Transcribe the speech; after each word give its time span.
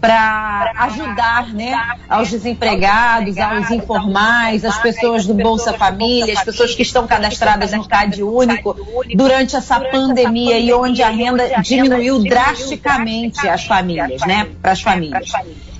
para 0.00 0.72
ajudar 0.76 1.52
né, 1.52 1.74
aos 2.08 2.30
desempregados, 2.30 3.36
aos 3.38 3.70
informais, 3.70 4.64
as 4.64 4.78
pessoas 4.78 5.26
do 5.26 5.34
Bolsa 5.34 5.72
Família, 5.72 6.34
as 6.34 6.44
pessoas 6.44 6.74
que 6.74 6.82
estão 6.82 7.06
cadastradas 7.06 7.72
no 7.72 7.86
CAD 7.86 8.22
único 8.22 8.76
durante 9.14 9.56
essa 9.56 9.80
pandemia 9.80 10.58
e 10.58 10.72
onde 10.72 11.02
a 11.02 11.08
renda 11.08 11.60
diminuiu 11.62 12.22
drasticamente 12.22 13.48
as 13.48 13.64
famílias, 13.64 14.22
né? 14.22 14.48
Para 14.68 14.72
as 14.72 14.80
famílias. 14.82 15.32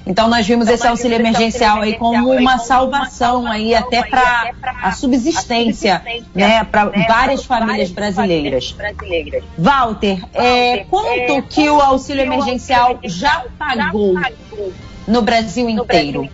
Então 0.06 0.27
nós 0.28 0.47
vimos 0.47 0.69
esse 0.69 0.86
auxílio 0.86 1.17
emergencial 1.17 1.83
aí 1.83 1.94
como 1.98 2.33
uma 2.33 2.56
salvação 2.58 3.47
aí 3.47 3.75
até 3.75 4.03
para 4.03 4.53
a 4.83 4.92
subsistência, 4.92 6.03
né, 6.34 6.64
para 6.64 6.86
várias 7.06 7.44
famílias 7.44 7.91
brasileiras. 7.91 8.75
Walter, 9.59 10.25
é, 10.33 10.86
quanto 10.89 11.42
que 11.42 11.69
o 11.69 11.78
auxílio 11.81 12.22
emergencial 12.22 12.98
já 13.05 13.44
pagou 13.59 14.14
no 15.06 15.20
Brasil 15.20 15.69
inteiro? 15.69 16.28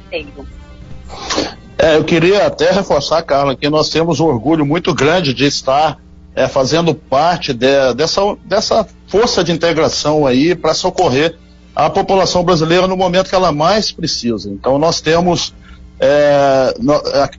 É, 1.77 1.97
eu 1.97 2.05
queria 2.05 2.47
até 2.47 2.71
reforçar, 2.71 3.23
Carla, 3.23 3.57
que 3.57 3.69
nós 3.69 3.89
temos 3.89 4.21
um 4.21 4.27
orgulho 4.27 4.65
muito 4.65 4.95
grande 4.95 5.35
de 5.35 5.47
estar 5.47 5.99
é, 6.37 6.47
fazendo 6.49 6.95
parte 6.95 7.53
de- 7.53 7.95
dessa, 7.95 8.21
dessa 8.45 8.87
força 9.09 9.43
de 9.45 9.53
integração 9.53 10.27
aí 10.27 10.55
para 10.55 10.75
socorrer 10.75 11.37
a 11.75 11.91
população 11.91 12.45
brasileira 12.45 12.87
no 12.87 12.97
momento 12.97 13.29
que 13.29 13.35
ela 13.35 13.51
mais 13.53 13.91
precisa. 13.91 14.49
Então 14.51 14.79
nós 14.79 15.01
temos 15.01 15.53
é, 15.99 16.75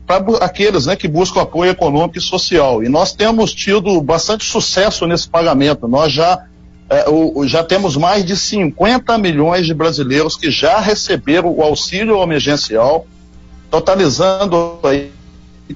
para 0.08 0.38
aqueles 0.46 0.86
né, 0.86 0.96
que 0.96 1.08
buscam 1.08 1.42
apoio 1.42 1.72
econômico 1.72 2.18
e 2.18 2.22
social. 2.22 2.84
E 2.84 2.90
nós 2.90 3.14
temos 3.14 3.54
tido 3.54 4.02
bastante 4.02 4.46
sucesso 4.46 5.06
nesse 5.06 5.28
pagamento. 5.28 5.88
Nós 5.88 6.12
já, 6.12 6.46
é, 6.90 7.08
o- 7.10 7.46
já 7.48 7.64
temos 7.64 7.96
mais 7.98 8.26
de 8.26 8.36
50 8.36 9.18
milhões 9.18 9.66
de 9.66 9.74
brasileiros 9.74 10.36
que 10.38 10.50
já 10.52 10.80
receberam 10.80 11.50
o 11.54 11.62
auxílio 11.62 12.22
emergencial, 12.22 13.06
totalizando 13.70 14.80
aí 14.84 15.12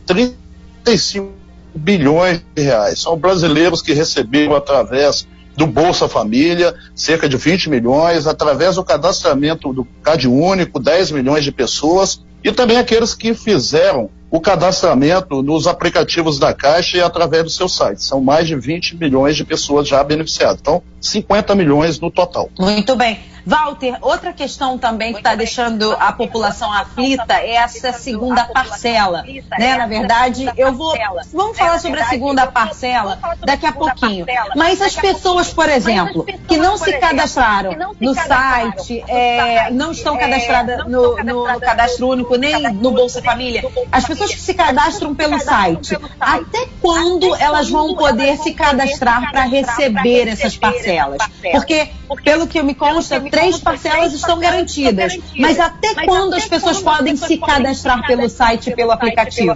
35 0.06 1.30
bilhões 1.76 2.42
de 2.56 2.64
reais. 2.64 3.00
São 3.02 3.18
brasileiros 3.18 3.82
que 3.82 3.94
receberam 3.94 4.56
através 4.56 5.28
do 5.60 5.68
Bolsa 5.68 6.08
Família, 6.08 6.74
cerca 6.96 7.28
de 7.28 7.36
20 7.36 7.70
milhões, 7.70 8.26
através 8.26 8.76
do 8.76 8.84
cadastramento 8.84 9.74
do 9.74 9.86
CAD 10.02 10.26
Único, 10.26 10.80
10 10.80 11.12
milhões 11.12 11.44
de 11.44 11.52
pessoas, 11.52 12.24
e 12.42 12.50
também 12.50 12.78
aqueles 12.78 13.14
que 13.14 13.34
fizeram 13.34 14.10
o 14.32 14.40
cadastramento 14.40 15.44
nos 15.44 15.68
aplicativos 15.68 16.40
da 16.40 16.54
Caixa 16.54 16.96
e 16.98 17.02
através 17.02 17.44
do 17.44 17.50
seu 17.50 17.68
site. 17.68 18.02
São 18.02 18.22
mais 18.22 18.48
de 18.48 18.56
20 18.56 18.96
milhões 18.96 19.36
de 19.36 19.44
pessoas 19.44 19.86
já 19.86 20.02
beneficiadas. 20.02 20.60
Então, 20.62 20.82
50 21.02 21.54
milhões 21.56 22.00
no 22.00 22.10
total. 22.10 22.50
Muito 22.58 22.96
bem. 22.96 23.20
Walter, 23.50 23.98
outra 24.02 24.32
questão 24.32 24.78
também 24.78 25.12
que 25.12 25.20
está 25.20 25.34
deixando 25.34 25.92
a 26.00 26.12
população 26.12 26.72
aflita 26.72 27.34
é 27.42 27.56
essa 27.56 27.92
segunda 27.92 28.46
parcela. 28.46 29.24
Né? 29.58 29.76
Na 29.76 29.88
verdade, 29.88 30.52
eu 30.56 30.72
vou. 30.74 30.94
Vamos 31.34 31.58
falar 31.58 31.80
sobre 31.80 32.00
a 32.00 32.06
segunda 32.06 32.46
parcela 32.46 33.18
daqui 33.44 33.66
a 33.66 33.72
pouquinho. 33.72 34.26
Mas 34.56 34.82
as 34.82 34.96
pessoas, 34.96 35.52
por 35.52 35.68
exemplo, 35.68 36.26
que 36.48 36.58
não 36.58 36.78
se 36.78 36.94
cadastraram 37.00 37.96
no 38.00 38.14
site, 38.14 39.04
é, 39.08 39.72
não 39.72 39.92
estão 39.92 40.16
cadastradas 40.18 40.86
no, 40.88 41.18
no- 41.24 41.48
no 41.54 41.60
cadastro 41.60 42.08
único, 42.10 42.36
nem 42.36 42.62
no 42.74 42.92
Bolsa 42.92 43.22
Família, 43.22 43.64
as 43.92 44.06
pessoas 44.06 44.32
que 44.34 44.40
se 44.40 44.54
cadastram 44.54 45.16
pelo 45.16 45.40
site, 45.40 45.98
até 46.20 46.68
quando 46.82 47.34
elas 47.36 47.70
vão 47.70 47.96
poder 47.96 48.38
se 48.38 48.54
cadastrar 48.54 49.32
para 49.32 49.44
receber 49.46 50.28
essas 50.28 50.56
parcelas? 50.56 51.18
Porque, 51.52 51.90
pelo 52.24 52.46
que 52.48 52.62
me 52.62 52.76
consta, 52.76 53.20
três 53.40 53.60
parcelas 53.60 54.14
estão 54.14 54.38
garantidas. 54.38 55.18
Mas 55.38 55.58
até 55.60 56.06
quando 56.06 56.34
as 56.34 56.46
pessoas 56.46 56.82
podem 56.82 57.16
se 57.16 57.38
cadastrar 57.38 58.06
pelo 58.06 58.28
site 58.28 58.70
e 58.70 58.76
pelo 58.76 58.92
aplicativo? 58.92 59.56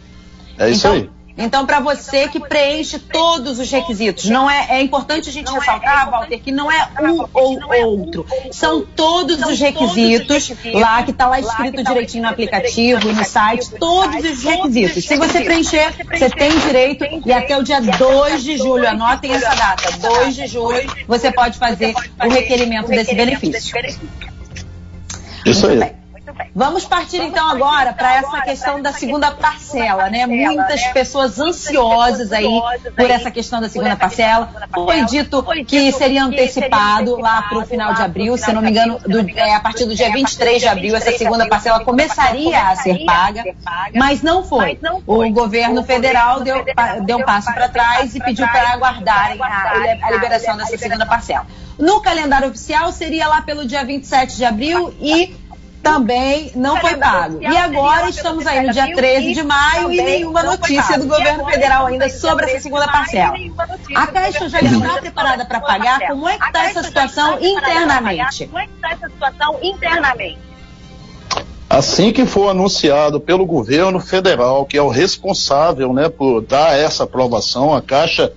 É 0.58 0.69
isso 0.69 0.87
então, 0.87 0.93
aí. 0.93 1.10
Então, 1.37 1.64
para 1.64 1.81
você 1.81 2.29
que 2.29 2.38
preenche 2.38 2.99
todos 2.99 3.58
os 3.58 3.70
requisitos, 3.70 4.26
não 4.26 4.50
é, 4.50 4.67
é 4.70 4.82
importante 4.82 5.29
a 5.29 5.32
gente 5.32 5.50
ressaltar, 5.50 6.11
Walter, 6.11 6.38
que 6.38 6.52
não 6.52 6.70
é 6.70 6.88
um 7.00 7.26
ou 7.32 7.88
outro. 7.88 8.26
São 8.50 8.84
todos 8.84 9.40
os 9.43 9.58
requisitos 9.58 10.52
lá, 10.75 11.02
que 11.02 11.11
está 11.11 11.26
lá 11.26 11.40
escrito 11.40 11.82
direitinho 11.82 12.25
no 12.25 12.29
aplicativo, 12.29 13.12
no 13.12 13.25
site, 13.25 13.70
todos 13.79 14.25
os 14.25 14.43
requisitos. 14.43 15.05
Se 15.05 15.17
você 15.17 15.40
preencher, 15.43 15.93
você 16.11 16.31
tem 16.31 16.58
direito 16.58 17.05
e 17.25 17.32
até 17.32 17.56
o 17.56 17.62
dia 17.62 17.81
2 17.81 18.44
de 18.44 18.56
julho, 18.56 18.87
anotem 18.88 19.32
essa 19.32 19.55
data, 19.55 19.90
2 19.99 20.34
de 20.34 20.46
julho, 20.46 20.94
você 21.06 21.32
pode 21.32 21.58
fazer 21.58 21.94
o 22.23 22.29
requerimento 22.29 22.88
desse 22.88 23.14
benefício. 23.14 23.75
Isso 25.44 25.67
aí. 25.67 26.01
Vamos 26.55 26.84
partir 26.84 27.19
então 27.23 27.49
agora 27.49 27.93
para 27.93 28.17
essa 28.17 28.40
questão 28.43 28.81
da 28.81 28.93
segunda 28.93 29.31
parcela, 29.31 30.11
né? 30.11 30.26
Muitas 30.26 30.87
pessoas 30.88 31.38
ansiosas 31.38 32.32
aí 32.32 32.61
por 32.96 33.11
essa 33.11 33.31
questão 33.31 33.61
da 33.61 33.69
segunda 33.69 33.96
parcela. 33.96 34.52
Foi 34.73 35.05
dito 35.05 35.43
que 35.67 35.93
seria 35.93 36.25
antecipado 36.25 37.17
lá 37.20 37.43
para 37.43 37.58
o 37.58 37.67
final 37.67 37.94
de 37.94 38.02
abril, 38.02 38.37
se 38.37 38.52
não 38.52 38.62
me 38.62 38.70
engano, 38.70 38.99
do, 38.99 39.29
é, 39.38 39.55
a 39.55 39.61
partir 39.61 39.87
do 39.87 39.94
dia 39.94 40.12
23 40.12 40.61
de 40.61 40.69
abril, 40.69 40.96
essa 40.96 41.12
segunda 41.12 41.49
parcela 41.49 41.84
começaria 41.84 42.61
a 42.69 42.76
ser 42.76 43.05
paga, 43.05 43.44
mas 43.94 44.23
não 44.23 44.44
foi. 44.44 44.79
O 45.06 45.29
governo 45.31 45.82
federal 45.82 46.40
deu, 46.40 46.64
deu 47.05 47.19
um 47.19 47.25
passo 47.25 47.52
para 47.52 47.69
trás 47.69 48.14
e 48.14 48.20
pediu 48.20 48.46
para 48.49 48.73
aguardarem 48.73 49.40
a, 49.43 50.06
a 50.06 50.11
liberação 50.11 50.56
dessa 50.56 50.76
segunda 50.76 51.06
parcela. 51.06 51.46
No 51.79 52.00
calendário 52.00 52.49
oficial 52.49 52.93
seria 52.93 53.26
lá 53.26 53.43
pelo 53.43 53.67
dia 53.67 53.84
27 53.84 54.37
de 54.37 54.44
abril 54.44 54.94
e 55.00 55.34
também 55.82 56.52
não 56.55 56.76
foi 56.76 56.96
pago. 56.96 57.38
E 57.43 57.56
agora 57.56 58.08
estamos 58.08 58.46
aí 58.46 58.64
no 58.64 58.73
dia 58.73 58.94
13 58.94 59.34
de 59.34 59.43
maio 59.43 59.93
e 59.93 60.00
nenhuma 60.00 60.43
notícia 60.43 60.99
do 60.99 61.06
governo 61.06 61.44
federal 61.44 61.87
ainda 61.87 62.08
sobre 62.08 62.46
essa 62.46 62.61
segunda 62.61 62.87
parcela. 62.87 63.34
A 63.94 64.06
Caixa 64.06 64.49
já 64.49 64.61
está 64.61 64.99
preparada 65.00 65.44
para 65.44 65.61
pagar? 65.61 66.00
Como 66.06 66.29
é 66.29 66.38
que 66.38 66.44
está 66.44 66.64
essa 66.64 66.82
situação 66.84 67.38
internamente? 67.40 68.46
Como 68.46 68.58
é 68.58 68.67
que 68.67 68.75
está 68.75 68.90
essa 68.90 69.08
situação 69.08 69.58
internamente? 69.61 70.38
Assim 71.69 72.12
que 72.12 72.26
for 72.26 72.50
anunciado 72.50 73.19
pelo 73.19 73.46
governo 73.46 73.99
federal, 73.99 74.64
que 74.67 74.76
é 74.76 74.82
o 74.82 74.88
responsável 74.88 75.93
né, 75.93 76.08
por 76.08 76.43
dar 76.43 76.79
essa 76.79 77.05
aprovação, 77.05 77.75
a 77.75 77.82
Caixa. 77.82 78.32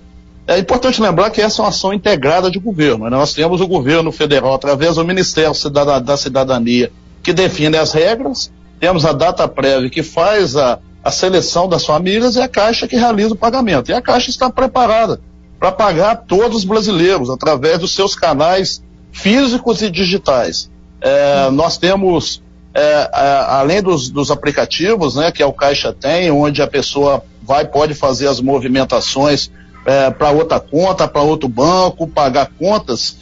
É 0.48 0.58
importante 0.58 1.02
lembrar 1.02 1.30
que 1.30 1.42
essa 1.42 1.60
é 1.60 1.64
uma 1.64 1.68
ação 1.68 1.92
integrada 1.92 2.50
de 2.50 2.58
governo. 2.58 3.04
Né? 3.04 3.10
Nós 3.10 3.34
temos 3.34 3.60
o 3.60 3.66
governo 3.66 4.10
federal, 4.10 4.54
através 4.54 4.94
do 4.94 5.04
Ministério 5.04 5.52
da 5.70 6.16
Cidadania, 6.16 6.90
que 7.26 7.32
define 7.32 7.76
as 7.76 7.90
regras, 7.90 8.52
temos 8.78 9.04
a 9.04 9.12
data 9.12 9.48
prévia 9.48 9.90
que 9.90 10.00
faz 10.00 10.54
a, 10.54 10.78
a 11.02 11.10
seleção 11.10 11.68
das 11.68 11.84
famílias 11.84 12.36
e 12.36 12.40
a 12.40 12.46
Caixa 12.46 12.86
que 12.86 12.94
realiza 12.94 13.34
o 13.34 13.36
pagamento. 13.36 13.90
E 13.90 13.94
a 13.94 14.00
Caixa 14.00 14.30
está 14.30 14.48
preparada 14.48 15.20
para 15.58 15.72
pagar 15.72 16.22
todos 16.28 16.58
os 16.58 16.64
brasileiros 16.64 17.28
através 17.28 17.80
dos 17.80 17.92
seus 17.92 18.14
canais 18.14 18.80
físicos 19.10 19.82
e 19.82 19.90
digitais. 19.90 20.70
É, 21.00 21.50
nós 21.50 21.76
temos, 21.76 22.40
é, 22.72 22.80
é, 22.80 23.44
além 23.48 23.82
dos, 23.82 24.08
dos, 24.08 24.30
aplicativos, 24.30 25.16
né, 25.16 25.32
que 25.32 25.42
é 25.42 25.46
o 25.46 25.52
Caixa 25.52 25.92
tem, 25.92 26.30
onde 26.30 26.62
a 26.62 26.68
pessoa 26.68 27.24
vai 27.42 27.66
pode 27.66 27.92
fazer 27.92 28.28
as 28.28 28.40
movimentações 28.40 29.50
é, 29.84 30.12
para 30.12 30.30
outra 30.30 30.60
conta, 30.60 31.08
para 31.08 31.22
outro 31.22 31.48
banco, 31.48 32.06
pagar 32.06 32.52
contas. 32.56 33.16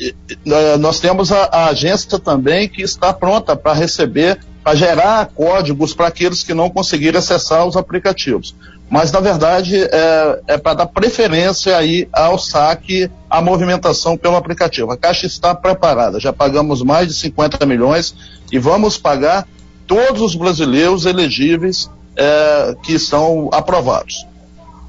É, 0.00 0.76
nós 0.76 0.98
temos 0.98 1.30
a, 1.30 1.44
a, 1.44 1.66
agência 1.66 2.18
também 2.18 2.68
que 2.68 2.82
está 2.82 3.12
pronta 3.12 3.54
para 3.54 3.72
receber, 3.72 4.40
para 4.62 4.74
gerar 4.74 5.26
códigos 5.26 5.94
para 5.94 6.08
aqueles 6.08 6.42
que 6.42 6.52
não 6.52 6.68
conseguirem 6.68 7.18
acessar 7.18 7.66
os 7.66 7.76
aplicativos. 7.76 8.54
Mas, 8.90 9.10
na 9.12 9.20
verdade, 9.20 9.82
é, 9.82 10.40
é 10.48 10.58
para 10.58 10.74
dar 10.74 10.86
preferência 10.86 11.76
aí 11.76 12.08
ao 12.12 12.38
saque, 12.38 13.10
à 13.30 13.40
movimentação 13.40 14.16
pelo 14.16 14.36
aplicativo. 14.36 14.90
A 14.90 14.96
Caixa 14.96 15.26
está 15.26 15.54
preparada, 15.54 16.20
já 16.20 16.32
pagamos 16.32 16.82
mais 16.82 17.08
de 17.08 17.14
50 17.14 17.64
milhões 17.66 18.14
e 18.52 18.58
vamos 18.58 18.98
pagar 18.98 19.46
todos 19.86 20.22
os 20.22 20.34
brasileiros 20.34 21.06
elegíveis 21.06 21.90
é, 22.16 22.76
que 22.82 22.92
estão 22.94 23.48
aprovados. 23.52 24.26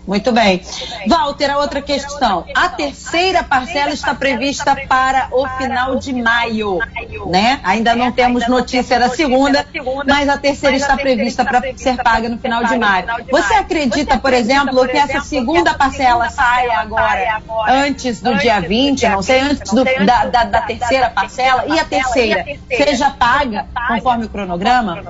Muito 0.08 0.32
bem. 0.32 0.62
Walter, 1.08 1.50
a 1.50 1.58
outra 1.58 1.82
questão. 1.82 2.46
A 2.54 2.70
terceira 2.70 3.44
parcela 3.44 3.92
está 3.92 4.14
prevista 4.14 4.76
para 4.88 5.30
o 5.32 5.48
final 5.58 5.96
de 5.96 6.14
maio, 6.14 6.80
né? 7.26 7.60
Ainda 7.64 7.96
não 7.96 8.12
temos 8.12 8.48
notícia 8.48 9.00
da 9.00 9.10
segunda, 9.10 9.66
mas 10.06 10.30
a 10.30 10.38
terceira 10.38 10.76
está 10.76 10.96
prevista 10.96 11.44
para 11.44 11.62
ser 11.76 11.98
paga 12.04 12.30
no 12.30 12.38
final 12.38 12.64
de 12.66 12.78
maio. 12.78 13.08
Você 13.32 13.54
acredita, 13.56 14.18
por 14.18 14.34
exemplo, 14.34 14.88
que 14.88 14.98
essa 14.98 15.22
segunda 15.22 15.74
parcela 15.74 16.30
saia 16.30 16.80
agora, 16.80 17.42
antes 17.68 18.22
do 18.22 18.36
dia 18.36 18.60
20, 18.60 19.08
não 19.10 19.24
sei, 19.24 19.40
antes 19.40 19.74
do, 19.74 19.84
da, 19.84 20.26
da, 20.26 20.44
da 20.44 20.62
terceira 20.62 21.10
parcela, 21.10 21.66
e 21.68 21.80
a 21.80 21.86
terceira 21.86 22.46
seja 22.70 23.10
paga 23.10 23.66
conforme 23.88 24.26
o 24.26 24.30
cronograma? 24.30 25.04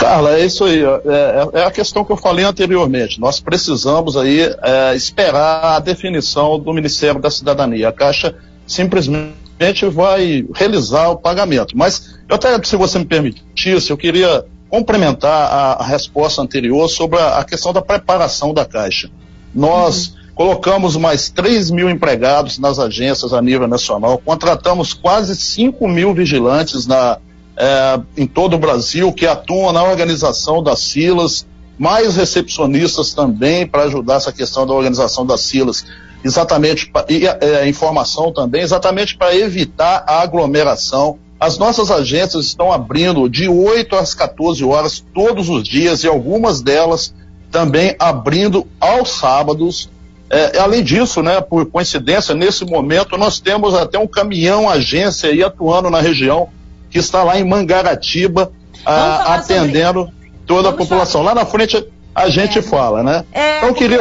Carla, 0.00 0.38
é 0.38 0.46
isso 0.46 0.64
aí. 0.64 0.82
É, 0.82 0.86
é, 0.86 1.60
é, 1.60 1.64
a 1.64 1.70
questão 1.70 2.04
que 2.04 2.10
eu 2.10 2.16
falei 2.16 2.44
anteriormente. 2.44 3.20
Nós 3.20 3.38
precisamos 3.38 4.16
aí 4.16 4.40
é, 4.62 4.94
esperar 4.94 5.76
a 5.76 5.78
definição 5.78 6.58
do 6.58 6.72
Ministério 6.72 7.20
da 7.20 7.30
Cidadania. 7.30 7.88
A 7.88 7.92
Caixa 7.92 8.34
simplesmente 8.66 9.86
vai 9.90 10.46
realizar 10.54 11.08
o 11.10 11.16
pagamento. 11.16 11.76
Mas 11.76 12.18
eu 12.28 12.36
até, 12.36 12.62
se 12.62 12.76
você 12.76 12.98
me 12.98 13.04
permitisse, 13.04 13.90
eu 13.90 13.96
queria 13.96 14.44
complementar 14.70 15.52
a, 15.52 15.72
a 15.74 15.84
resposta 15.84 16.40
anterior 16.40 16.88
sobre 16.88 17.18
a, 17.18 17.38
a, 17.38 17.44
questão 17.44 17.72
da 17.72 17.82
preparação 17.82 18.54
da 18.54 18.64
Caixa. 18.64 19.10
Nós 19.54 20.08
uhum. 20.08 20.14
colocamos 20.34 20.96
mais 20.96 21.28
3 21.28 21.70
mil 21.70 21.90
empregados 21.90 22.58
nas 22.58 22.78
agências 22.78 23.34
a 23.34 23.42
nível 23.42 23.66
nacional, 23.66 24.16
contratamos 24.24 24.94
quase 24.94 25.36
5 25.36 25.86
mil 25.88 26.14
vigilantes 26.14 26.86
na 26.86 27.18
é, 27.60 28.00
em 28.16 28.26
todo 28.26 28.54
o 28.54 28.58
Brasil 28.58 29.12
que 29.12 29.26
atuam 29.26 29.70
na 29.70 29.84
organização 29.84 30.62
das 30.62 30.80
silas, 30.80 31.46
mais 31.78 32.16
recepcionistas 32.16 33.12
também 33.12 33.66
para 33.66 33.82
ajudar 33.82 34.14
essa 34.14 34.32
questão 34.32 34.66
da 34.66 34.72
organização 34.72 35.26
das 35.26 35.42
silas, 35.42 35.84
exatamente 36.24 36.90
pra, 36.90 37.04
e 37.10 37.26
é, 37.26 37.68
informação 37.68 38.32
também, 38.32 38.62
exatamente 38.62 39.14
para 39.14 39.36
evitar 39.36 40.02
a 40.06 40.22
aglomeração. 40.22 41.18
As 41.38 41.58
nossas 41.58 41.90
agências 41.90 42.46
estão 42.46 42.72
abrindo 42.72 43.28
de 43.28 43.46
8 43.46 43.94
às 43.94 44.14
14 44.14 44.64
horas 44.64 45.04
todos 45.14 45.50
os 45.50 45.62
dias 45.62 46.02
e 46.02 46.08
algumas 46.08 46.62
delas 46.62 47.14
também 47.50 47.94
abrindo 47.98 48.66
aos 48.80 49.18
sábados. 49.18 49.90
É, 50.30 50.58
além 50.58 50.82
disso, 50.82 51.22
né, 51.22 51.42
por 51.42 51.66
coincidência, 51.66 52.34
nesse 52.34 52.64
momento 52.64 53.18
nós 53.18 53.38
temos 53.38 53.74
até 53.74 53.98
um 53.98 54.06
caminhão 54.06 54.68
agência 54.68 55.28
aí 55.28 55.42
atuando 55.42 55.90
na 55.90 56.00
região 56.00 56.48
que 56.90 56.98
está 56.98 57.22
lá 57.22 57.38
em 57.38 57.44
Mangaratiba, 57.44 58.52
a, 58.84 59.34
atendendo 59.34 60.06
sobre... 60.06 60.32
toda 60.46 60.70
Vamos 60.70 60.74
a 60.74 60.84
população. 60.84 61.22
Falar. 61.22 61.34
Lá 61.34 61.40
na 61.40 61.46
frente 61.46 61.86
a 62.14 62.28
gente 62.28 62.58
é. 62.58 62.62
fala, 62.62 63.02
né? 63.02 63.24
É, 63.32 63.58
então 63.58 63.68
eu 63.68 63.74
queria. 63.74 64.00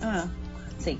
Ah, 0.00 0.24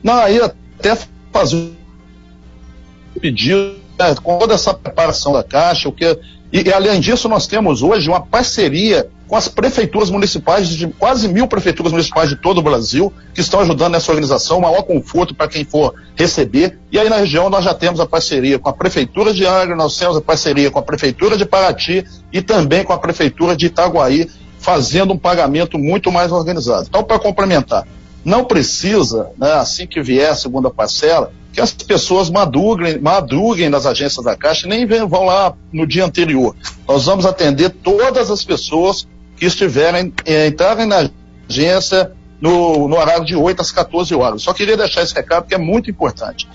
Não, 0.02 0.14
aí 0.14 0.40
até 0.40 0.98
fazer 1.32 1.56
um 1.56 3.20
pedido 3.20 3.76
né, 3.98 4.14
com 4.22 4.38
toda 4.38 4.54
essa 4.54 4.74
preparação 4.74 5.32
da 5.32 5.42
Caixa, 5.42 5.88
o 5.88 5.92
que 5.92 6.18
e, 6.54 6.68
e, 6.68 6.72
além 6.72 7.00
disso, 7.00 7.28
nós 7.28 7.48
temos 7.48 7.82
hoje 7.82 8.08
uma 8.08 8.20
parceria 8.20 9.10
com 9.26 9.36
as 9.36 9.48
prefeituras 9.48 10.10
municipais, 10.10 10.68
de 10.68 10.86
quase 10.86 11.28
mil 11.28 11.46
prefeituras 11.46 11.92
municipais 11.92 12.28
de 12.28 12.36
todo 12.36 12.58
o 12.58 12.62
Brasil, 12.62 13.12
que 13.32 13.40
estão 13.40 13.60
ajudando 13.60 13.92
nessa 13.92 14.10
organização, 14.10 14.60
maior 14.60 14.82
conforto 14.82 15.34
para 15.34 15.48
quem 15.48 15.64
for 15.64 15.94
receber. 16.14 16.78
E 16.92 16.98
aí 16.98 17.08
na 17.08 17.16
região 17.16 17.48
nós 17.48 17.64
já 17.64 17.74
temos 17.74 18.00
a 18.00 18.06
parceria 18.06 18.58
com 18.58 18.68
a 18.68 18.72
Prefeitura 18.72 19.32
de 19.32 19.46
Angra, 19.46 19.74
nós 19.74 19.96
temos 19.96 20.16
a 20.16 20.20
parceria 20.20 20.70
com 20.70 20.78
a 20.78 20.82
Prefeitura 20.82 21.36
de 21.36 21.44
Paraty 21.44 22.04
e 22.32 22.42
também 22.42 22.84
com 22.84 22.92
a 22.92 22.98
Prefeitura 22.98 23.56
de 23.56 23.66
Itaguaí, 23.66 24.28
fazendo 24.58 25.12
um 25.12 25.18
pagamento 25.18 25.78
muito 25.78 26.10
mais 26.10 26.32
organizado. 26.32 26.86
Então, 26.88 27.02
para 27.02 27.18
complementar, 27.18 27.86
não 28.24 28.44
precisa, 28.44 29.30
né, 29.38 29.52
assim 29.52 29.86
que 29.86 30.00
vier 30.00 30.30
a 30.30 30.34
segunda 30.34 30.70
parcela, 30.70 31.30
que 31.52 31.60
as 31.60 31.72
pessoas 31.72 32.30
madruguem, 32.30 32.98
madruguem 32.98 33.68
nas 33.68 33.86
agências 33.86 34.24
da 34.24 34.36
Caixa, 34.36 34.66
nem 34.66 34.86
vão 34.86 35.24
lá 35.24 35.54
no 35.72 35.86
dia 35.86 36.04
anterior. 36.04 36.56
Nós 36.88 37.04
vamos 37.04 37.24
atender 37.24 37.70
todas 37.70 38.30
as 38.30 38.42
pessoas 38.42 39.06
estiverem, 39.46 40.12
eh, 40.24 40.48
entrarem 40.48 40.86
na 40.86 41.08
agência 41.48 42.12
no, 42.40 42.88
no 42.88 42.96
horário 42.96 43.24
de 43.24 43.36
8 43.36 43.60
às 43.60 43.72
14 43.72 44.14
horas. 44.14 44.42
Só 44.42 44.52
queria 44.52 44.76
deixar 44.76 45.02
esse 45.02 45.14
recado 45.14 45.46
que 45.46 45.54
é 45.54 45.58
muito 45.58 45.90
importante. 45.90 46.48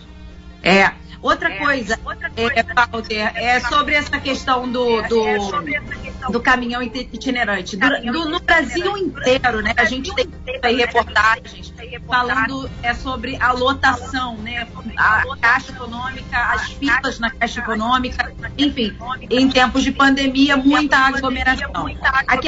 É, 0.62 0.92
Outra 1.22 1.52
coisa, 1.58 2.00
é, 2.38 2.64
Walter, 2.74 3.32
é 3.36 3.60
sobre 3.60 3.94
essa 3.94 4.18
questão 4.22 4.72
do, 4.72 5.02
do, 5.02 6.32
do 6.32 6.40
caminhão 6.40 6.82
itinerante. 6.82 7.76
Do, 7.76 7.90
do, 8.12 8.30
no 8.30 8.40
Brasil 8.40 8.98
inteiro, 8.98 9.62
né? 9.62 9.74
A 9.76 9.84
gente 9.84 10.16
tem 10.16 10.30
aí 10.64 10.78
reportagens 10.78 11.74
falando 12.08 12.70
é 12.82 12.94
sobre 12.94 13.36
a 13.36 13.52
lotação, 13.52 14.38
né? 14.38 14.66
A 14.96 15.24
Caixa 15.42 15.74
Econômica, 15.74 16.38
as 16.38 16.70
filas 16.72 17.20
na 17.20 17.30
Caixa 17.32 17.60
Econômica, 17.60 18.34
enfim, 18.58 18.96
em 19.30 19.50
tempos 19.50 19.84
de 19.84 19.92
pandemia, 19.92 20.56
muita 20.56 20.98
aglomeração. 21.00 21.86
Aqui 22.28 22.48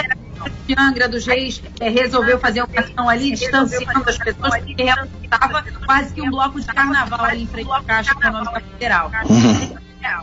de 0.67 0.75
Angra 0.77 1.07
dos 1.07 1.25
Reis 1.25 1.61
é, 1.79 1.89
resolveu 1.89 2.39
fazer 2.39 2.63
uma 2.63 2.79
ação 2.79 3.09
ali, 3.09 3.31
distanciando 3.31 4.09
as 4.09 4.17
pessoas, 4.17 4.57
porque 4.57 4.85
estava 5.23 5.63
quase 5.85 6.13
que 6.13 6.21
um 6.21 6.29
bloco 6.29 6.59
de 6.59 6.67
carnaval 6.67 7.25
ali 7.25 7.43
em 7.43 7.47
frente 7.47 7.71
à 7.71 7.83
Caixa 7.83 8.11
Econômica 8.11 8.61
Federal. 8.61 9.11
Uhum. 9.29 9.81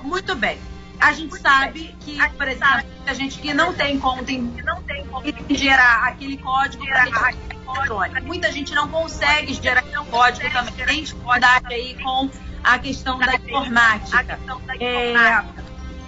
Muito 0.08 0.34
bem. 0.34 0.58
A 1.00 1.12
gente 1.12 1.38
sabe 1.38 1.94
que, 2.00 2.18
por 2.30 2.48
exemplo, 2.48 2.84
a 3.06 3.14
gente 3.14 3.38
que 3.38 3.54
não 3.54 3.72
tem 3.72 3.98
conta 3.98 4.32
em, 4.32 4.42
não 4.64 4.82
tem 4.82 5.06
em 5.48 5.54
gerar 5.54 6.08
aquele 6.08 6.36
código 6.38 6.84
para. 6.84 8.20
Muita 8.22 8.50
gente 8.50 8.74
não 8.74 8.88
consegue 8.88 9.54
gerar 9.54 9.80
aquele 9.80 10.04
código 10.06 10.50
também. 10.50 10.74
Tem 10.74 11.02
dificuldade 11.04 11.72
aí 11.72 11.96
com 12.02 12.28
a 12.64 12.78
questão 12.78 13.18
da 13.18 13.34
informática. 13.34 14.38
É, 14.80 15.14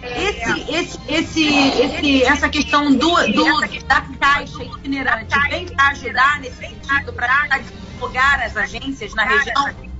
esse, 0.02 0.71
esse, 0.73 0.99
esse, 1.09 1.49
esse, 1.49 2.23
essa 2.25 2.49
questão 2.49 2.90
do, 2.90 3.14
do, 3.33 3.61
da 3.87 4.00
caixa 4.19 4.62
itinerante 4.62 5.38
vem 5.49 5.66
ajudar 5.76 6.40
nesse 6.40 6.57
sentido, 6.57 7.12
para 7.12 7.59
divulgar 7.59 8.42
as 8.42 8.57
agências 8.57 9.14
na 9.14 9.25
região? 9.25 9.90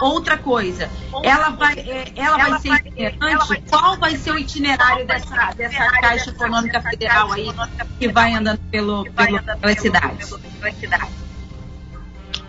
Outra 0.00 0.38
coisa, 0.38 0.90
ela 1.22 1.50
vai, 1.50 1.78
é, 1.78 2.12
ela 2.16 2.36
vai 2.36 2.60
ser 2.60 2.74
itinerante? 2.74 3.62
Qual 3.68 3.96
vai 3.98 4.16
ser 4.16 4.32
o 4.32 4.38
itinerário 4.38 5.06
dessa, 5.06 5.52
dessa 5.52 5.90
Caixa 6.00 6.30
Econômica 6.30 6.80
Federal 6.80 7.32
aí 7.32 7.46
que 7.98 8.08
vai 8.08 8.34
andando 8.34 8.60
pelo, 8.70 9.04
pelo, 9.12 9.42
pelas 9.42 9.80
cidades? 9.80 10.34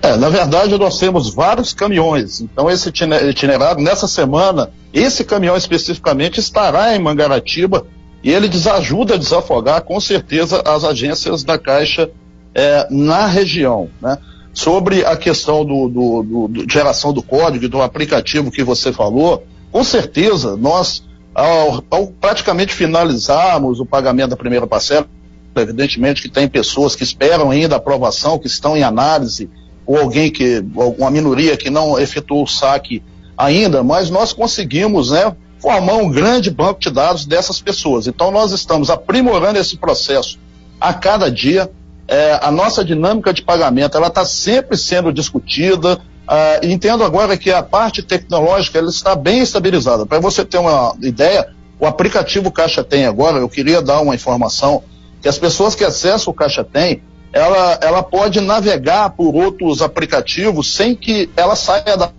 É, 0.03 0.17
na 0.17 0.27
verdade, 0.27 0.77
nós 0.77 0.99
temos 0.99 1.33
vários 1.33 1.71
caminhões. 1.71 2.41
Então, 2.41 2.69
esse 2.69 2.89
itinerário, 2.89 3.81
nessa 3.81 4.05
semana, 4.05 4.69
esse 4.91 5.23
caminhão 5.23 5.55
especificamente 5.55 6.41
estará 6.41 6.93
em 6.93 6.99
Mangaratiba 6.99 7.87
e 8.21 8.29
ele 8.29 8.49
desajuda 8.49 9.13
a 9.13 9.17
desafogar, 9.17 9.81
com 9.83 9.97
certeza, 10.01 10.61
as 10.65 10.83
agências 10.83 11.41
da 11.45 11.57
Caixa 11.57 12.11
é, 12.53 12.85
na 12.91 13.27
região. 13.27 13.89
Né? 14.01 14.17
Sobre 14.53 15.05
a 15.05 15.15
questão 15.15 15.63
do, 15.63 15.87
do, 15.87 16.23
do, 16.23 16.47
do, 16.49 16.69
geração 16.69 17.13
do 17.13 17.23
código, 17.23 17.69
do 17.69 17.81
aplicativo 17.81 18.51
que 18.51 18.61
você 18.61 18.91
falou, 18.91 19.47
com 19.71 19.85
certeza, 19.85 20.57
nós, 20.57 21.01
ao, 21.33 21.81
ao 21.89 22.07
praticamente 22.07 22.73
finalizarmos 22.73 23.79
o 23.79 23.85
pagamento 23.85 24.31
da 24.31 24.35
primeira 24.35 24.67
parcela, 24.67 25.07
evidentemente 25.55 26.21
que 26.21 26.29
tem 26.29 26.45
pessoas 26.45 26.93
que 26.93 27.03
esperam 27.03 27.51
ainda 27.51 27.75
a 27.75 27.77
aprovação, 27.77 28.37
que 28.37 28.47
estão 28.47 28.75
em 28.75 28.83
análise, 28.83 29.49
ou 29.85 29.97
alguém 29.97 30.31
que, 30.31 30.63
uma 30.97 31.11
minoria 31.11 31.57
que 31.57 31.69
não 31.69 31.99
efetuou 31.99 32.43
o 32.43 32.47
saque 32.47 33.03
ainda, 33.37 33.83
mas 33.83 34.09
nós 34.09 34.33
conseguimos, 34.33 35.11
né, 35.11 35.35
formar 35.59 35.93
um 35.93 36.09
grande 36.09 36.51
banco 36.51 36.81
de 36.81 36.91
dados 36.91 37.25
dessas 37.25 37.61
pessoas. 37.61 38.05
Então 38.05 38.29
nós 38.31 38.51
estamos 38.51 38.89
aprimorando 38.89 39.57
esse 39.57 39.77
processo 39.77 40.37
a 40.79 40.93
cada 40.93 41.31
dia. 41.31 41.71
É, 42.05 42.37
a 42.41 42.51
nossa 42.51 42.83
dinâmica 42.83 43.33
de 43.33 43.41
pagamento 43.41 43.95
ela 43.95 44.07
está 44.07 44.25
sempre 44.25 44.77
sendo 44.77 45.13
discutida. 45.13 46.01
Uh, 46.23 46.65
entendo 46.65 47.03
agora 47.03 47.37
que 47.37 47.51
a 47.51 47.61
parte 47.61 48.01
tecnológica 48.01 48.77
ela 48.77 48.89
está 48.89 49.15
bem 49.15 49.39
estabilizada. 49.39 50.05
Para 50.05 50.19
você 50.19 50.43
ter 50.43 50.57
uma 50.57 50.95
ideia, 51.01 51.47
o 51.79 51.85
aplicativo 51.85 52.51
Caixa 52.51 52.83
Tem 52.83 53.05
agora, 53.05 53.39
eu 53.39 53.49
queria 53.49 53.81
dar 53.81 53.99
uma 54.01 54.15
informação 54.15 54.83
que 55.21 55.27
as 55.27 55.37
pessoas 55.37 55.75
que 55.75 55.83
acessam 55.83 56.31
o 56.31 56.35
Caixa 56.35 56.63
Tem, 56.63 57.01
ela, 57.33 57.79
ela 57.81 58.03
pode 58.03 58.39
navegar 58.39 59.09
por 59.09 59.35
outros 59.35 59.81
aplicativos 59.81 60.71
sem 60.73 60.95
que 60.95 61.29
ela 61.35 61.55
saia 61.55 61.97
da, 61.97 62.11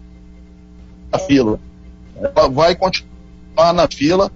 fila. 1.29 1.61
Ela 2.21 2.49
vai 2.49 2.75
continuar 2.75 3.73
na 3.73 3.87
fila, 3.87 4.33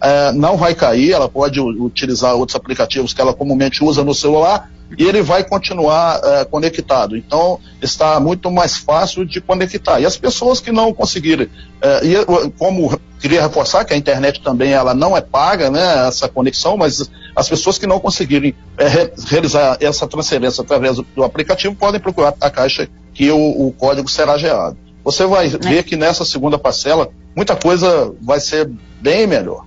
é, 0.00 0.30
não 0.30 0.56
vai 0.56 0.74
cair, 0.74 1.10
ela 1.10 1.28
pode 1.28 1.60
utilizar 1.60 2.36
outros 2.36 2.54
aplicativos 2.54 3.12
que 3.12 3.20
ela 3.20 3.34
comumente 3.34 3.82
usa 3.82 4.04
no 4.04 4.14
celular 4.14 4.70
e 4.98 5.04
ele 5.04 5.22
vai 5.22 5.44
continuar 5.44 6.20
é, 6.22 6.44
conectado. 6.44 7.16
Então, 7.16 7.58
está 7.80 8.18
muito 8.18 8.50
mais 8.50 8.76
fácil 8.76 9.24
de 9.24 9.40
conectar. 9.40 10.00
E 10.00 10.06
as 10.06 10.16
pessoas 10.16 10.60
que 10.60 10.72
não 10.72 10.92
conseguirem, 10.92 11.48
é, 11.80 12.00
e 12.04 12.50
como 12.58 13.00
queria 13.20 13.42
reforçar 13.42 13.84
que 13.84 13.92
a 13.92 13.96
internet 13.96 14.42
também 14.42 14.72
ela 14.72 14.94
não 14.94 15.16
é 15.16 15.20
paga, 15.20 15.70
né, 15.70 16.08
essa 16.08 16.28
conexão, 16.28 16.76
mas 16.76 17.10
as 17.36 17.48
pessoas 17.48 17.78
que 17.78 17.86
não 17.86 18.00
conseguirem 18.00 18.54
é, 18.76 18.88
re 18.88 19.12
realizar 19.28 19.76
essa 19.80 20.06
transferência 20.06 20.62
através 20.62 20.96
do, 20.96 21.06
do, 21.14 21.22
aplicativo 21.22 21.74
podem 21.74 22.00
procurar 22.00 22.34
a 22.40 22.50
caixa 22.50 22.88
que 23.12 23.30
o, 23.30 23.68
o 23.68 23.72
código 23.72 24.08
será 24.08 24.36
gerado. 24.38 24.76
Você 25.04 25.26
vai 25.26 25.48
ver 25.48 25.82
que 25.84 25.96
nessa 25.96 26.24
segunda 26.24 26.58
parcela 26.58 27.10
muita 27.34 27.54
coisa 27.54 28.12
vai 28.20 28.40
ser 28.40 28.70
bem 29.00 29.26
melhor. 29.26 29.64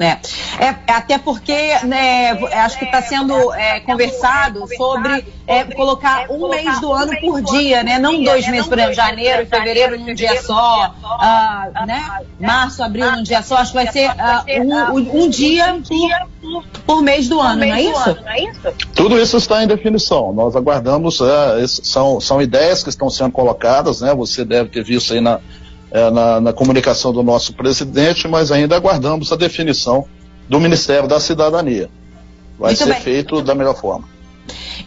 Né? 0.00 0.18
É, 0.58 0.68
até 0.90 1.18
porque 1.18 1.76
né, 1.84 2.30
acho 2.30 2.78
que 2.78 2.86
está 2.86 3.02
sendo 3.02 3.52
é, 3.52 3.80
conversado 3.80 4.66
sobre 4.74 5.26
é, 5.46 5.64
colocar 5.64 6.24
um 6.30 6.48
mês 6.48 6.80
do 6.80 6.90
ano 6.90 7.12
por 7.20 7.42
dia, 7.42 7.82
né? 7.82 7.98
não 7.98 8.24
dois 8.24 8.48
meses, 8.48 8.66
por 8.66 8.78
exemplo, 8.78 8.94
janeiro 8.94 9.42
e 9.42 9.44
fevereiro 9.44 10.00
num 10.00 10.14
dia 10.14 10.40
só, 10.40 10.94
uh, 11.04 11.86
né? 11.86 12.02
março, 12.40 12.82
abril 12.82 13.12
num 13.12 13.22
dia 13.22 13.42
só, 13.42 13.56
acho 13.56 13.72
que 13.72 13.84
vai 13.84 13.92
ser 13.92 14.08
uh, 14.08 14.94
um, 14.94 15.24
um, 15.24 15.28
dia 15.28 15.78
por, 16.40 16.64
por, 16.86 17.02
mês 17.02 17.28
do 17.28 17.38
ano, 17.38 17.66
não 17.66 17.74
é 17.74 17.82
isso? 17.82 18.16
Tudo 18.94 19.20
isso 19.20 19.36
está 19.36 19.62
em 19.62 19.66
definição. 19.66 20.32
Nós 20.32 20.56
aguardamos, 20.56 21.20
é, 21.20 21.66
são, 21.66 22.18
são 22.22 22.40
ideias 22.40 22.82
que 22.82 22.88
estão 22.88 23.10
sendo 23.10 23.32
colocadas, 23.32 24.00
né? 24.00 24.14
você 24.14 24.46
deve 24.46 24.70
ter 24.70 24.82
visto 24.82 25.12
aí 25.12 25.20
na 25.20 25.40
é, 25.90 26.10
na, 26.10 26.40
na, 26.40 26.52
comunicação 26.52 27.12
do 27.12 27.22
nosso 27.22 27.52
presidente, 27.54 28.28
mas 28.28 28.52
ainda 28.52 28.76
aguardamos 28.76 29.32
a 29.32 29.36
definição 29.36 30.06
do 30.48 30.60
Ministério 30.60 31.08
da 31.08 31.20
Cidadania. 31.20 31.90
Vai 32.58 32.70
Muito 32.70 32.84
ser 32.84 32.92
bem. 32.92 33.00
feito 33.00 33.42
da 33.42 33.54
melhor 33.54 33.74
forma. 33.74 34.08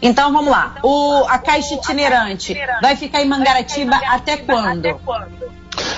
Então 0.00 0.32
vamos 0.32 0.50
lá. 0.50 0.76
O, 0.82 1.24
a 1.28 1.38
caixa 1.38 1.74
itinerante 1.74 2.54
vai 2.82 2.96
ficar 2.96 3.22
em 3.22 3.28
Mangaratiba 3.28 3.96
até 4.08 4.36
quando? 4.36 4.86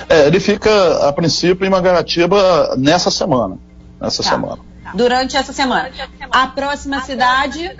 É, 0.09 0.27
ele 0.27 0.39
fica, 0.39 1.07
a 1.07 1.13
princípio, 1.13 1.65
em 1.65 1.69
Mangaratiba 1.69 2.75
nessa 2.77 3.11
semana. 3.11 3.57
Nessa 3.99 4.23
tá. 4.23 4.29
semana 4.29 4.67
durante 4.93 5.35
essa 5.37 5.53
semana. 5.53 5.89
A 6.31 6.47
próxima 6.47 7.01
cidade, 7.01 7.71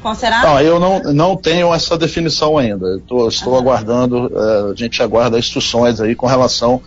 qual 0.00 0.14
será? 0.14 0.42
Não, 0.42 0.60
eu 0.60 0.80
não, 0.80 0.98
não 1.12 1.36
tenho 1.36 1.72
essa 1.72 1.96
definição 1.96 2.58
ainda. 2.58 3.00
Tô, 3.06 3.28
estou 3.28 3.56
ah. 3.56 3.58
aguardando, 3.58 4.30
é, 4.34 4.72
a 4.72 4.74
gente 4.74 5.02
aguarda 5.02 5.38
instruções 5.38 6.00
aí 6.00 6.14
com 6.14 6.26
relação 6.26 6.82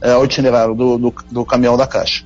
é, 0.00 0.12
ao 0.12 0.24
itinerário 0.24 0.74
do, 0.74 0.98
do, 0.98 1.14
do 1.30 1.44
caminhão 1.44 1.76
da 1.76 1.86
Caixa. 1.86 2.24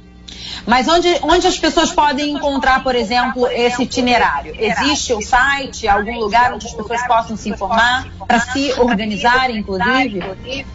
Mas 0.67 0.89
onde, 0.89 1.09
onde 1.23 1.47
as 1.47 1.59
pessoas 1.59 1.93
podem 1.93 2.33
encontrar, 2.33 2.83
por 2.83 2.95
exemplo, 2.95 3.47
esse 3.49 3.83
itinerário? 3.83 4.55
Existe 4.59 5.13
o 5.13 5.21
site, 5.21 5.87
algum 5.87 6.19
lugar 6.19 6.55
onde 6.55 6.67
as 6.67 6.73
pessoas 6.73 7.07
possam 7.07 7.37
se 7.37 7.51
informar, 7.51 8.07
para 8.27 8.41
se 8.41 8.73
organizarem, 8.79 9.59
inclusive? 9.59 10.23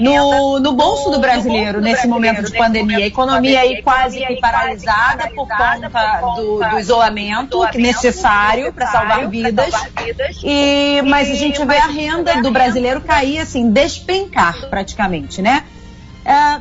no, 0.00 0.58
no 0.58 0.72
bolso 0.72 1.10
do 1.10 1.18
brasileiro 1.18 1.80
nesse 1.80 2.06
momento 2.06 2.42
de 2.42 2.56
pandemia. 2.56 2.98
A 2.98 3.06
economia 3.06 3.60
aí 3.60 3.82
quase 3.82 4.18
que 4.18 4.40
paralisada 4.40 5.30
por 5.34 5.48
conta 5.48 6.20
do, 6.36 6.58
do 6.58 6.78
isolamento, 6.78 7.66
que 7.68 7.85
necessário 7.86 8.72
para 8.72 8.86
salvar 8.86 9.28
vidas. 9.28 9.74
E, 10.42 11.02
mas 11.06 11.30
a 11.30 11.34
gente 11.34 11.64
vê 11.64 11.76
a 11.76 11.86
renda 11.86 12.42
do 12.42 12.50
brasileiro 12.50 13.00
cair, 13.00 13.38
assim, 13.38 13.70
despencar 13.70 14.68
praticamente, 14.68 15.40
né? 15.40 15.64
É, 16.24 16.60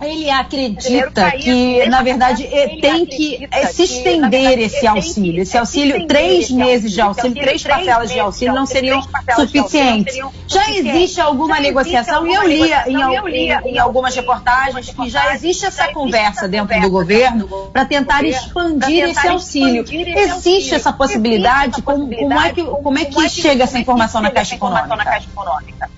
ele 0.00 0.30
acredita 0.30 1.32
que, 1.32 1.86
na 1.88 2.02
verdade, 2.02 2.48
tem 2.80 3.04
que 3.04 3.48
se 3.72 3.82
estender 3.82 4.58
esse 4.58 4.86
auxílio. 4.86 5.42
Esse 5.42 5.58
auxílio, 5.58 6.06
três 6.06 6.50
meses 6.50 6.92
de 6.92 7.00
auxílio, 7.00 7.34
três 7.34 7.62
parcelas 7.62 8.10
de 8.10 8.20
auxílio 8.20 8.54
não 8.54 8.66
seriam 8.66 9.02
suficientes. 9.34 10.16
Já 10.46 10.70
existe 10.70 11.20
alguma 11.20 11.58
negociação, 11.58 12.26
e 12.26 12.34
eu 12.34 12.46
li 12.46 12.70
em, 12.86 13.74
em 13.74 13.78
algumas 13.78 14.14
reportagens 14.14 14.90
que 14.90 15.10
já 15.10 15.34
existe 15.34 15.66
essa 15.66 15.92
conversa 15.92 16.46
dentro 16.46 16.80
do 16.80 16.90
governo 16.90 17.48
para 17.72 17.84
tentar 17.84 18.24
expandir 18.24 19.04
esse 19.04 19.26
auxílio. 19.26 19.84
Existe 19.90 20.74
essa 20.74 20.92
possibilidade? 20.92 21.82
Como, 21.82 22.14
como, 22.14 22.40
é, 22.40 22.52
que, 22.52 22.64
como 22.64 22.98
é 22.98 23.04
que 23.04 23.28
chega 23.28 23.64
essa 23.64 23.78
informação 23.78 24.20
na 24.20 24.30
Caixa 24.30 24.54
Econômica? 24.54 25.97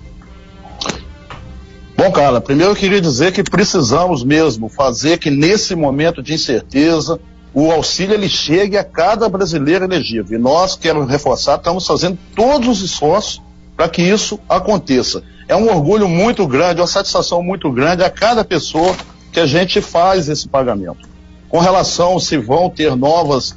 Bom, 2.03 2.11
Carla, 2.11 2.41
primeiro 2.41 2.73
eu 2.73 2.77
queria 2.77 2.99
dizer 2.99 3.31
que 3.31 3.43
precisamos 3.43 4.25
mesmo 4.25 4.71
fazer 4.71 5.19
que 5.19 5.31
nesse 5.31 5.75
momento 5.75 6.23
de 6.23 6.33
incerteza 6.33 7.21
o 7.53 7.71
auxílio 7.71 8.15
ele 8.15 8.27
chegue 8.27 8.79
a 8.79 8.83
cada 8.83 9.29
brasileiro 9.29 9.85
elegível. 9.85 10.39
E 10.39 10.41
nós, 10.41 10.77
quero 10.77 11.05
reforçar, 11.05 11.57
estamos 11.57 11.87
fazendo 11.87 12.19
todos 12.35 12.69
os 12.69 12.83
esforços 12.83 13.43
para 13.77 13.87
que 13.87 14.01
isso 14.01 14.41
aconteça. 14.49 15.23
É 15.47 15.55
um 15.55 15.69
orgulho 15.69 16.09
muito 16.09 16.47
grande, 16.47 16.81
uma 16.81 16.87
satisfação 16.87 17.43
muito 17.43 17.71
grande 17.71 18.03
a 18.03 18.09
cada 18.09 18.43
pessoa 18.47 18.97
que 19.31 19.39
a 19.39 19.45
gente 19.45 19.83
faz 19.83 20.27
esse 20.27 20.49
pagamento. 20.49 21.07
Com 21.51 21.59
relação 21.59 22.19
se 22.19 22.39
vão 22.39 22.71
ter 22.71 22.97
novas, 22.97 23.55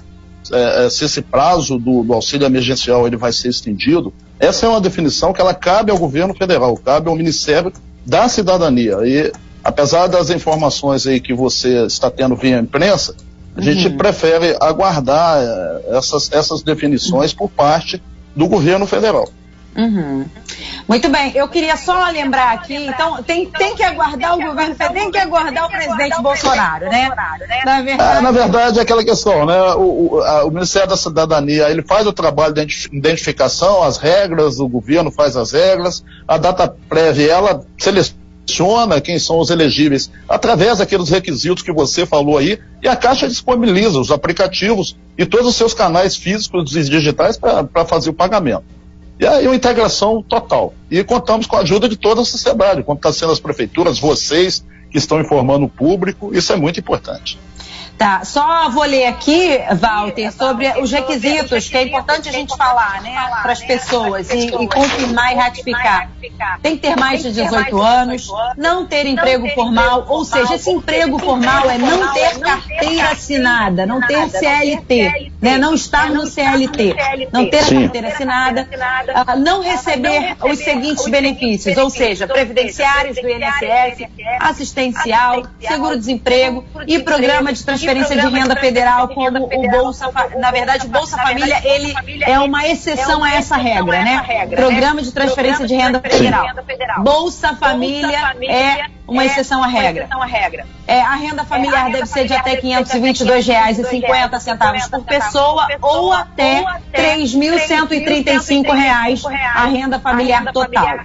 é, 0.51 0.89
se 0.89 1.05
esse 1.05 1.21
prazo 1.21 1.79
do, 1.79 2.03
do 2.03 2.13
auxílio 2.13 2.45
emergencial 2.45 3.07
ele 3.07 3.15
vai 3.15 3.31
ser 3.31 3.47
estendido, 3.47 4.13
essa 4.37 4.65
é 4.65 4.69
uma 4.69 4.81
definição 4.81 5.31
que 5.31 5.39
ela 5.39 5.53
cabe 5.53 5.91
ao 5.91 5.97
governo 5.97 6.33
federal, 6.33 6.75
cabe 6.75 7.07
ao 7.07 7.15
Ministério 7.15 7.71
da 8.05 8.27
cidadania. 8.27 8.97
E 9.05 9.31
apesar 9.63 10.07
das 10.07 10.29
informações 10.29 11.07
aí 11.07 11.19
que 11.19 11.33
você 11.33 11.85
está 11.85 12.11
tendo 12.11 12.35
via 12.35 12.59
imprensa, 12.59 13.15
a 13.55 13.59
uhum. 13.59 13.63
gente 13.63 13.89
prefere 13.91 14.55
aguardar 14.59 15.37
eh, 15.41 15.97
essas, 15.97 16.31
essas 16.31 16.63
definições 16.63 17.33
por 17.33 17.49
parte 17.49 18.01
do 18.35 18.47
governo 18.47 18.85
federal. 18.85 19.29
Uhum. 19.75 20.25
Muito 20.87 21.09
bem, 21.09 21.31
eu 21.35 21.47
queria 21.47 21.75
só 21.75 22.09
lembrar 22.09 22.53
aqui, 22.53 22.75
então 22.75 23.23
tem, 23.23 23.49
tem 23.49 23.75
que 23.75 23.81
aguardar 23.81 24.37
o 24.37 24.41
governo 24.41 24.75
tem 24.93 25.09
que 25.09 25.17
aguardar 25.17 25.65
o 25.65 25.69
presidente 25.69 26.21
Bolsonaro, 26.21 26.85
né? 26.89 27.09
Na 27.65 27.81
verdade, 27.81 28.17
é, 28.17 28.21
na 28.21 28.31
verdade 28.31 28.79
é 28.79 28.81
aquela 28.81 29.03
questão, 29.03 29.45
né? 29.45 29.59
O, 29.73 30.15
o, 30.15 30.21
a, 30.21 30.45
o, 30.45 30.51
Ministério 30.51 30.89
da 30.89 30.97
Cidadania, 30.97 31.69
ele 31.69 31.81
faz 31.81 32.05
o 32.05 32.13
trabalho 32.13 32.53
de 32.53 32.89
identificação, 32.91 33.81
as 33.81 33.97
regras, 33.97 34.59
o 34.59 34.67
governo 34.67 35.11
faz 35.11 35.35
as 35.35 35.53
regras, 35.53 36.03
a 36.27 36.37
data 36.37 36.75
prévia, 36.87 37.31
ela 37.31 37.65
seleciona 37.77 39.01
quem 39.01 39.17
são 39.17 39.39
os 39.39 39.49
elegíveis 39.49 40.11
através 40.27 40.79
daqueles 40.79 41.09
requisitos 41.09 41.63
que 41.63 41.71
você 41.71 42.05
falou 42.05 42.37
aí, 42.37 42.59
e 42.81 42.87
a 42.87 42.95
Caixa 42.95 43.27
disponibiliza 43.27 43.99
os 43.99 44.11
aplicativos 44.11 44.97
e 45.17 45.25
todos 45.25 45.47
os 45.47 45.55
seus 45.55 45.73
canais 45.73 46.15
físicos 46.15 46.75
e 46.75 46.83
digitais 46.83 47.37
para 47.37 47.85
fazer 47.85 48.09
o 48.09 48.13
pagamento. 48.13 48.65
E 49.19 49.27
aí 49.27 49.45
uma 49.47 49.55
integração 49.55 50.21
total. 50.21 50.73
E 50.89 51.03
contamos 51.03 51.45
com 51.45 51.55
a 51.55 51.61
ajuda 51.61 51.87
de 51.87 51.95
toda 51.95 52.21
a 52.21 52.25
sociedade, 52.25 52.83
como 52.83 52.97
está 52.97 53.13
sendo 53.13 53.31
as 53.31 53.39
prefeituras, 53.39 53.99
vocês 53.99 54.65
que 54.89 54.97
estão 54.97 55.19
informando 55.19 55.65
o 55.65 55.69
público, 55.69 56.35
isso 56.35 56.53
é 56.53 56.55
muito 56.55 56.79
importante. 56.79 57.39
Tá, 57.97 58.25
só 58.25 58.69
vou 58.69 58.83
ler 58.83 59.05
aqui, 59.05 59.59
Walter, 59.79 60.31
sobre 60.31 60.67
os 60.81 60.91
requisitos, 60.91 61.69
que 61.69 61.77
é 61.77 61.83
importante 61.83 62.27
a 62.27 62.31
gente 62.31 62.55
falar, 62.57 63.01
né, 63.01 63.13
para 63.41 63.53
as 63.53 63.63
pessoas 63.63 64.29
e, 64.31 64.47
e, 64.47 64.67
confirmar 64.67 65.31
e 65.31 65.35
ratificar. 65.35 66.09
Tem 66.61 66.75
que 66.75 66.81
ter 66.81 66.97
mais 66.97 67.21
de 67.21 67.31
18 67.31 67.81
anos, 67.81 68.27
não 68.57 68.85
ter 68.85 69.05
emprego 69.05 69.47
formal, 69.49 70.05
ou 70.09 70.25
seja, 70.25 70.55
esse 70.55 70.71
emprego 70.71 71.19
formal 71.19 71.69
é 71.69 71.77
não 71.77 72.13
ter 72.13 72.39
carteira 72.39 73.11
assinada, 73.11 73.85
não 73.85 74.01
ter 74.01 74.27
CLT, 74.29 75.31
né, 75.43 75.57
não 75.57 75.73
estar 75.73 76.09
no 76.09 76.25
CLT, 76.25 76.95
não 77.31 77.49
ter 77.49 77.59
a 77.59 77.81
carteira 77.81 78.07
assinada, 78.07 78.69
uh, 78.71 79.39
não 79.39 79.61
receber 79.61 80.37
os 80.41 80.57
seguintes 80.59 81.05
benefícios, 81.09 81.75
ou 81.75 81.89
seja, 81.89 82.25
previdenciários 82.25 83.17
do 83.17 83.27
INSS, 83.29 84.07
assistencial, 84.39 85.43
seguro-desemprego 85.59 86.63
e 86.87 86.97
programa 86.99 87.51
de 87.51 87.61
transferência 87.61 88.15
de 88.15 88.27
renda 88.27 88.55
federal 88.55 89.09
como 89.09 89.45
o 89.45 89.69
Bolsa, 89.69 90.09
na 90.39 90.49
verdade, 90.49 90.85
o 90.85 90.89
Bolsa 90.89 91.17
Família, 91.17 91.61
ele 91.65 91.93
é 92.25 92.39
uma 92.39 92.65
exceção 92.65 93.21
a 93.21 93.33
essa 93.33 93.57
regra, 93.57 94.01
né? 94.01 94.47
Programa 94.55 95.01
de 95.01 95.11
transferência 95.11 95.67
de 95.67 95.75
renda 95.75 95.99
federal. 95.99 96.47
Bolsa 97.03 97.53
Família 97.55 98.33
é 98.47 98.85
uma 99.07 99.25
exceção 99.25 99.63
à 99.63 99.67
regra. 99.67 100.09
É, 100.85 100.99
a 101.01 101.15
renda 101.15 101.45
familiar 101.45 101.89
deve 101.91 102.05
ser 102.05 102.27
de 102.27 102.33
até 102.33 102.51
R$ 102.51 102.61
522,50 102.61 104.89
por 104.89 105.05
pessoa 105.05 105.65
ou 105.81 106.11
até 106.11 106.57
R$ 106.57 106.65
3.135 106.93 109.25
a 109.55 109.65
renda 109.65 109.97
familiar 109.99 110.51
total. 110.51 110.99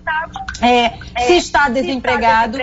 é, 0.61 0.91
se 1.25 1.37
está 1.37 1.69
desempregado 1.69 2.57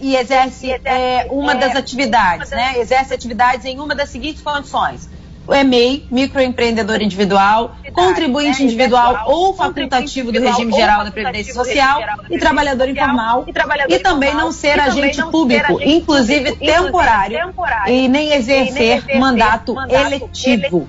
e 0.00 0.16
exerce 0.16 0.72
é, 0.84 1.28
uma 1.30 1.54
das 1.54 1.76
atividades, 1.76 2.50
né? 2.50 2.74
Exerce 2.78 3.14
atividades 3.14 3.64
em 3.64 3.78
uma 3.78 3.94
das 3.94 4.10
seguintes 4.10 4.42
condições 4.42 5.08
o 5.50 5.54
EMEI, 5.54 6.04
microempreendedor 6.12 7.02
individual, 7.02 7.74
contribuinte 7.92 8.62
individual 8.62 9.24
ou 9.26 9.52
facultativo 9.52 10.30
do 10.30 10.40
regime 10.40 10.72
geral 10.72 11.02
da 11.02 11.10
Previdência 11.10 11.52
Social 11.52 12.00
e 12.30 12.38
trabalhador 12.38 12.88
informal, 12.88 13.44
e 13.88 13.98
também 13.98 14.32
não 14.32 14.52
ser 14.52 14.78
agente 14.78 15.20
público, 15.28 15.80
inclusive 15.82 16.54
temporário, 16.54 17.52
e 17.88 18.06
nem 18.06 18.32
exercer 18.32 19.18
mandato 19.18 19.74
eletivo. 19.88 20.88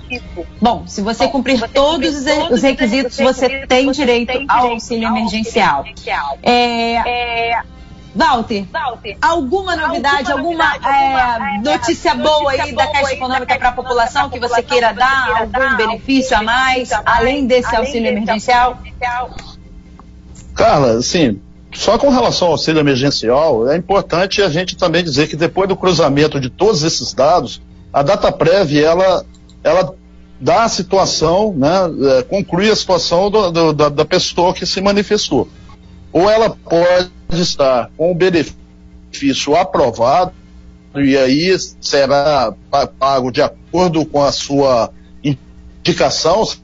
Bom, 0.62 0.84
se 0.86 1.02
você 1.02 1.28
cumprir 1.28 1.60
todos 1.70 2.24
os 2.52 2.62
requisitos, 2.62 3.18
você 3.18 3.66
tem 3.66 3.90
direito 3.90 4.46
ao 4.48 4.74
auxílio 4.74 5.08
emergencial. 5.08 5.84
É, 6.44 7.41
Walter, 8.14 8.66
Walter 8.72 9.18
alguma 9.22 9.76
novidade, 9.76 10.32
alguma, 10.32 10.74
alguma 10.74 11.56
é, 11.56 11.62
notícia 11.64 12.14
boa 12.14 12.52
aí 12.52 12.74
da 12.74 12.88
Caixa 12.88 13.14
Econômica 13.14 13.58
para 13.58 13.70
a 13.70 13.72
população 13.72 14.30
que 14.30 14.40
você 14.40 14.62
queira 14.62 14.94
dar? 14.94 15.42
Algum 15.42 15.78
benefício 15.78 16.36
a 16.36 16.44
mais, 16.44 16.92
além 17.06 17.48
desse 17.48 17.74
auxílio 17.76 18.10
emergencial? 18.10 18.80
Carla, 20.54 21.02
sim. 21.02 21.40
Só 21.74 21.98
com 21.98 22.10
relação 22.10 22.50
ao 22.50 22.54
auxílio 22.54 22.82
emergencial, 22.82 23.70
é 23.70 23.78
importante 23.78 24.42
a 24.42 24.50
gente 24.50 24.76
também 24.76 25.04
dizer 25.04 25.28
que 25.28 25.38
depois 25.38 25.70
do 25.70 25.76
cruzamento 25.78 26.40
de 26.40 26.50
todos 26.50 26.84
esses 26.84 27.14
dados, 27.14 27.62
a 27.94 28.04
data 28.04 28.30
prévia, 28.30 28.88
ela, 28.88 29.26
ela 29.64 29.96
dá 30.40 30.64
a 30.64 30.70
situação, 30.70 31.54
né, 31.54 31.70
é, 32.18 32.24
conclui 32.24 32.70
a 32.70 32.76
situação 32.76 33.32
do, 33.32 33.52
do, 33.52 33.74
da, 33.74 33.88
da 33.88 34.06
pessoa 34.06 34.54
que 34.54 34.66
se 34.66 34.82
manifestou. 34.82 35.48
Ou 36.12 36.30
ela 36.30 36.50
pode 36.50 37.10
estar 37.40 37.90
com 37.98 38.12
o 38.12 38.16
benefício 38.16 39.56
aprovado 39.56 40.34
e 40.96 41.18
aí 41.18 41.56
será 41.80 42.54
pago 43.00 43.32
de 43.32 43.42
acordo 43.42 44.06
com 44.06 44.22
a 44.22 44.32
sua 44.32 44.92
indicação, 45.24 46.46
se 46.46 46.60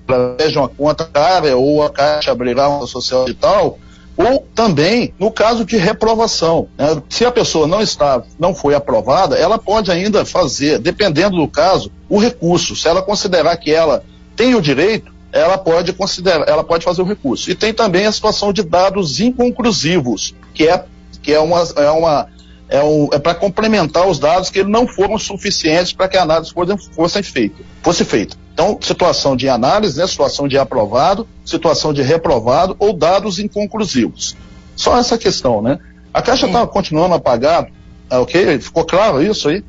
uma 0.57 0.67
conta 0.67 1.05
cara 1.05 1.55
ou 1.55 1.83
a 1.83 1.89
Caixa 1.89 2.31
abrirá 2.31 2.67
uma 2.67 2.85
social 2.85 3.23
digital, 3.25 3.79
ou 4.17 4.45
também 4.53 5.13
no 5.17 5.31
caso 5.31 5.63
de 5.63 5.77
reprovação. 5.77 6.67
Né? 6.77 7.01
Se 7.09 7.23
a 7.23 7.31
pessoa 7.31 7.67
não 7.67 7.81
está, 7.81 8.21
não 8.37 8.53
foi 8.53 8.75
aprovada, 8.75 9.37
ela 9.37 9.57
pode 9.57 9.91
ainda 9.91 10.25
fazer, 10.25 10.79
dependendo 10.79 11.37
do 11.37 11.47
caso, 11.47 11.91
o 12.09 12.19
recurso. 12.19 12.75
Se 12.75 12.87
ela 12.87 13.01
considerar 13.01 13.55
que 13.57 13.71
ela 13.71 14.03
tem 14.35 14.55
o 14.55 14.61
direito, 14.61 15.11
ela 15.37 15.57
pode 15.57 15.93
considerar, 15.93 16.47
ela 16.47 16.63
pode 16.63 16.83
fazer 16.83 17.01
o 17.01 17.05
recurso. 17.05 17.49
E 17.49 17.55
tem 17.55 17.73
também 17.73 18.05
a 18.05 18.11
situação 18.11 18.51
de 18.51 18.63
dados 18.63 19.19
inconclusivos, 19.19 20.33
que 20.53 20.67
é 20.67 20.83
que 21.21 21.33
é 21.33 21.39
uma 21.39 21.61
é 21.75 21.89
uma 21.91 22.27
é, 22.69 22.83
um, 22.83 23.09
é 23.11 23.19
para 23.19 23.33
complementar 23.33 24.07
os 24.07 24.19
dados 24.19 24.49
que 24.49 24.63
não 24.63 24.87
foram 24.87 25.17
suficientes 25.17 25.93
para 25.93 26.07
que 26.07 26.17
a 26.17 26.23
análise 26.23 26.51
fosse, 26.51 26.77
fosse 26.91 27.23
feita, 27.23 27.63
fosse 27.81 28.03
feita. 28.03 28.35
Então, 28.53 28.77
situação 28.81 29.35
de 29.35 29.47
análise, 29.47 29.97
né, 29.97 30.07
situação 30.07 30.47
de 30.47 30.57
aprovado, 30.57 31.27
situação 31.45 31.93
de 31.93 32.01
reprovado 32.01 32.75
ou 32.79 32.91
dados 32.91 33.39
inconclusivos. 33.39 34.35
Só 34.75 34.97
essa 34.97 35.17
questão, 35.17 35.61
né? 35.61 35.79
A 36.13 36.21
Caixa 36.21 36.47
está 36.47 36.65
continuando 36.65 37.13
a 37.13 37.19
pagar, 37.19 37.67
ah, 38.09 38.19
ok? 38.19 38.59
Ficou 38.59 38.83
claro 38.83 39.21
isso 39.21 39.49
aí? 39.49 39.63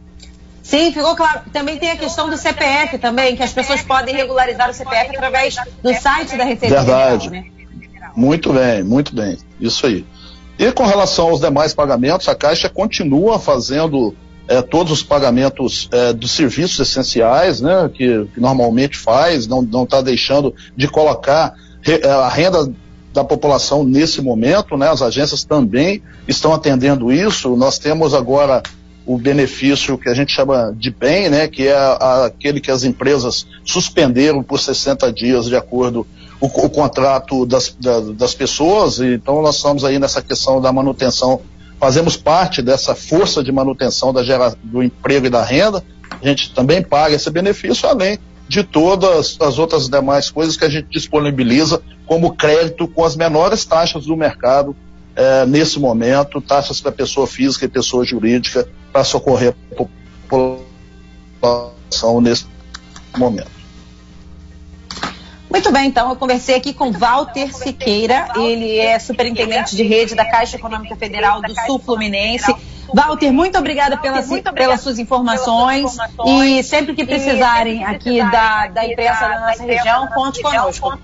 Sim, 0.69 0.93
ficou 0.93 1.17
claro. 1.17 1.41
Também 1.51 1.79
tem 1.79 1.91
a 1.91 1.97
questão 1.97 2.29
do 2.29 2.37
CPF 2.37 2.99
também, 2.99 3.35
que 3.35 3.43
as 3.43 3.55
pessoas 3.55 3.81
podem 3.81 4.15
regularizar 4.15 4.69
o 4.69 4.75
CPF 4.75 5.17
através 5.17 5.57
do 5.83 5.95
site 5.95 6.37
da 6.37 6.45
Receita 6.45 6.77
Verdade. 6.77 7.25
Federal, 7.25 7.43
né? 7.43 8.11
Muito 8.15 8.53
bem, 8.53 8.83
muito 8.83 9.15
bem. 9.15 9.39
Isso 9.59 9.87
aí. 9.87 10.05
E 10.59 10.71
com 10.71 10.85
relação 10.85 11.29
aos 11.29 11.41
demais 11.41 11.73
pagamentos, 11.73 12.29
a 12.29 12.35
Caixa 12.35 12.69
continua 12.69 13.39
fazendo 13.39 14.15
é, 14.47 14.61
todos 14.61 14.93
os 14.93 15.03
pagamentos 15.03 15.89
é, 15.91 16.13
dos 16.13 16.33
serviços 16.33 16.79
essenciais, 16.81 17.63
né, 17.63 17.89
que, 17.95 18.27
que 18.35 18.41
normalmente 18.41 18.99
faz, 18.99 19.47
não 19.47 19.85
está 19.85 20.03
deixando 20.03 20.55
de 20.77 20.87
colocar 20.87 21.55
re, 21.81 22.01
é, 22.03 22.11
a 22.11 22.29
renda 22.29 22.71
da 23.15 23.25
população 23.25 23.85
nesse 23.85 24.21
momento, 24.21 24.77
né, 24.77 24.91
as 24.91 25.01
agências 25.01 25.45
também 25.45 26.03
estão 26.27 26.53
atendendo 26.53 27.11
isso. 27.11 27.57
Nós 27.57 27.79
temos 27.79 28.13
agora 28.13 28.63
o 29.09 29.17
benefício 29.17 29.97
que 29.97 30.07
a 30.11 30.13
gente 30.13 30.31
chama 30.31 30.71
de 30.77 30.91
bem, 30.91 31.31
né, 31.31 31.49
que 31.49 31.67
é 31.67 31.75
a, 31.75 32.27
aquele 32.27 32.61
que 32.61 32.71
as 32.71 32.85
empresas 32.85 33.47
suspenderam 33.65 34.43
por 34.43 34.61
60 34.61 35.11
dias 35.11 35.47
de 35.47 35.57
acordo 35.57 36.07
o, 36.39 36.45
o 36.45 36.69
contrato 36.69 37.47
das, 37.47 37.75
da, 37.81 38.01
das 38.01 38.35
pessoas, 38.35 39.01
então 39.01 39.41
nós 39.41 39.57
estamos 39.57 39.83
aí 39.83 39.99
nessa 39.99 40.21
questão 40.21 40.61
da 40.61 40.71
manutenção. 40.71 41.41
Fazemos 41.81 42.19
parte 42.19 42.61
dessa 42.61 42.95
força 42.95 43.43
de 43.43 43.51
manutenção 43.51 44.13
da 44.13 44.23
gera, 44.23 44.55
do 44.63 44.83
emprego 44.83 45.25
e 45.25 45.31
da 45.31 45.43
renda, 45.43 45.83
a 46.21 46.27
gente 46.27 46.53
também 46.53 46.83
paga 46.83 47.15
esse 47.15 47.31
benefício, 47.31 47.89
além 47.89 48.19
de 48.47 48.63
todas 48.63 49.39
as 49.41 49.59
outras 49.59 49.89
demais 49.89 50.31
coisas 50.31 50.55
que 50.55 50.67
a 50.67 50.69
gente 50.69 50.89
disponibiliza 50.91 51.81
como 52.05 52.37
crédito 52.37 52.87
com 52.87 53.07
as 53.07 53.17
menores 53.17 53.65
taxas 53.65 54.05
do 54.05 54.15
mercado 54.15 54.77
eh, 55.19 55.45
nesse 55.47 55.81
momento, 55.81 56.41
taxas 56.41 56.81
para 56.81 56.93
pessoa 56.93 57.27
física 57.27 57.65
e 57.65 57.69
pessoa 57.69 58.05
jurídica, 58.05 58.69
para 58.93 59.03
socorrer 59.03 59.53
a 59.73 59.85
população 60.29 62.21
nesse 62.21 62.47
momento. 63.17 63.51
Muito 65.51 65.73
bem, 65.73 65.89
então 65.89 66.11
eu 66.11 66.17
conversei 66.17 66.55
aqui 66.55 66.73
com 66.73 66.93
Walter 66.93 67.53
Siqueira, 67.53 68.29
ele 68.37 68.79
é 68.79 68.97
superintendente 69.01 69.75
de 69.75 69.83
rede 69.83 70.15
da 70.15 70.25
Caixa 70.25 70.57
Econômica 70.57 70.95
Federal 70.95 71.43
do 71.43 71.53
Sul 71.67 71.81
Fluminense. 71.81 72.55
Walter, 72.93 73.31
muito 73.31 73.59
obrigada 73.59 73.97
pelas, 73.97 74.29
pelas 74.55 74.81
suas 74.81 74.99
informações 74.99 75.97
e 76.27 76.63
sempre 76.63 76.95
que 76.95 77.05
precisarem 77.05 77.85
aqui 77.85 78.19
da, 78.31 78.67
da 78.69 78.87
imprensa 78.87 79.29
da 79.29 79.41
nossa 79.41 79.63
região, 79.63 80.09
conte 80.09 80.43
conosco. 80.43 80.99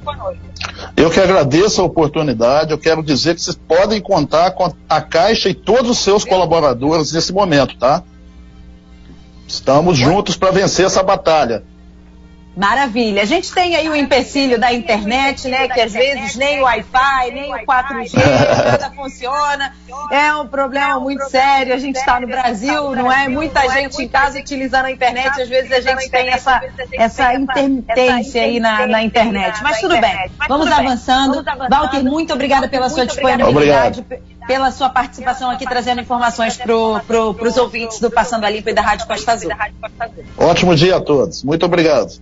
Eu 0.96 1.10
que 1.10 1.20
agradeço 1.20 1.80
a 1.80 1.84
oportunidade, 1.84 2.70
eu 2.72 2.78
quero 2.78 3.02
dizer 3.02 3.34
que 3.34 3.42
vocês 3.42 3.56
podem 3.56 4.00
contar 4.00 4.52
com 4.52 4.72
a 4.88 5.00
Caixa 5.00 5.48
e 5.48 5.54
todos 5.54 5.90
os 5.90 5.98
seus 5.98 6.24
colaboradores 6.24 7.12
nesse 7.12 7.32
momento, 7.32 7.76
tá? 7.76 8.02
Estamos 9.46 9.98
juntos 9.98 10.36
para 10.36 10.50
vencer 10.50 10.86
essa 10.86 11.02
batalha. 11.02 11.64
Maravilha. 12.56 13.22
A 13.22 13.24
gente 13.24 13.52
tem 13.52 13.74
aí 13.74 13.88
o 13.88 13.96
empecilho 13.96 14.60
da 14.60 14.72
internet, 14.72 15.48
né? 15.48 15.66
Que 15.66 15.80
às 15.80 15.92
vezes 15.92 16.36
nem 16.36 16.60
o 16.60 16.64
Wi-Fi, 16.64 17.30
nem 17.32 17.52
o 17.52 17.58
4G, 17.66 18.12
nada 18.64 18.92
funciona. 18.94 19.74
É 20.10 20.32
um 20.34 20.46
problema 20.46 21.00
muito 21.00 21.28
sério. 21.28 21.74
A 21.74 21.78
gente 21.78 21.96
está 21.96 22.20
no 22.20 22.28
Brasil, 22.28 22.94
não 22.94 23.10
é? 23.10 23.28
Muita 23.28 23.68
gente 23.70 24.00
em 24.00 24.08
casa 24.08 24.38
utilizando 24.38 24.84
a 24.84 24.90
internet. 24.90 25.42
Às 25.42 25.48
vezes 25.48 25.72
a 25.72 25.80
gente 25.80 26.08
tem 26.08 26.28
essa, 26.28 26.62
essa 26.92 27.34
intermitência 27.34 28.42
aí 28.42 28.60
na, 28.60 28.86
na 28.86 29.02
internet. 29.02 29.60
Mas 29.62 29.80
tudo 29.80 30.00
bem. 30.00 30.30
Vamos 30.48 30.70
avançando. 30.70 31.44
Walter, 31.68 32.04
muito 32.04 32.32
obrigada 32.32 32.68
pela 32.68 32.88
sua 32.88 33.04
disponibilidade. 33.04 34.04
Pela 34.46 34.70
sua 34.70 34.90
participação 34.90 35.50
aqui, 35.50 35.64
trazendo 35.64 36.02
informações 36.02 36.56
para 36.56 36.66
pro, 36.66 37.36
os 37.40 37.56
ouvintes 37.56 37.98
do 37.98 38.10
Passando 38.10 38.44
a 38.44 38.50
Limpo 38.50 38.68
e 38.68 38.74
da 38.74 38.82
Rádio 38.82 39.06
Costa 39.06 39.32
Azul. 39.32 39.50
Ótimo 40.36 40.76
dia 40.76 40.96
a 40.96 41.00
todos. 41.00 41.42
Muito 41.42 41.64
obrigado. 41.64 42.12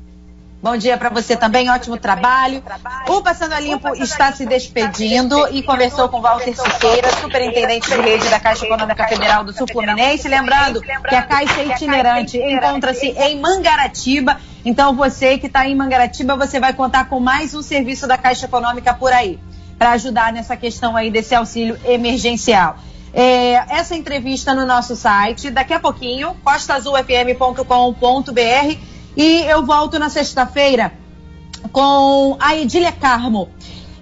Bom 0.62 0.76
dia 0.76 0.96
para 0.96 1.08
você 1.08 1.36
também, 1.36 1.68
ótimo 1.68 1.96
trabalho. 1.96 2.62
O 3.08 3.20
Passando 3.20 3.52
a 3.52 3.58
Limpo 3.58 3.96
está 3.96 4.30
se 4.30 4.46
despedindo 4.46 5.48
e 5.48 5.60
conversou 5.60 6.08
com 6.08 6.20
Walter 6.20 6.54
Siqueira, 6.54 7.10
superintendente 7.16 7.90
de 7.90 8.00
rede 8.00 8.28
da 8.28 8.38
Caixa 8.38 8.64
Econômica 8.64 9.08
Federal 9.08 9.42
do 9.42 9.52
Sul 9.52 9.66
Fluminense. 9.66 10.28
Lembrando 10.28 10.80
que 10.80 11.16
a 11.16 11.22
Caixa 11.22 11.64
Itinerante 11.64 12.38
encontra-se 12.38 13.08
em 13.08 13.40
Mangaratiba. 13.40 14.40
Então, 14.64 14.94
você 14.94 15.36
que 15.36 15.48
está 15.48 15.66
em 15.66 15.74
Mangaratiba, 15.74 16.36
você 16.36 16.60
vai 16.60 16.72
contar 16.72 17.08
com 17.08 17.18
mais 17.18 17.56
um 17.56 17.62
serviço 17.62 18.06
da 18.06 18.16
Caixa 18.16 18.46
Econômica 18.46 18.94
por 18.94 19.12
aí, 19.12 19.40
para 19.76 19.90
ajudar 19.90 20.32
nessa 20.32 20.56
questão 20.56 20.96
aí 20.96 21.10
desse 21.10 21.34
auxílio 21.34 21.76
emergencial. 21.84 22.76
É, 23.12 23.54
essa 23.68 23.96
entrevista 23.96 24.54
no 24.54 24.64
nosso 24.64 24.94
site, 24.94 25.50
daqui 25.50 25.74
a 25.74 25.80
pouquinho, 25.80 26.36
costaazulfm.com.br 26.44 28.91
e 29.16 29.40
eu 29.42 29.64
volto 29.64 29.98
na 29.98 30.08
sexta-feira 30.08 30.92
com 31.70 32.36
a 32.40 32.56
Edília 32.56 32.92
Carmo 32.92 33.48